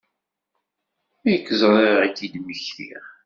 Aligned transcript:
Mi 1.23 1.35
k-ẓriɣ 1.37 1.99
i 2.07 2.09
k-d-mmektiɣ. 2.11 3.05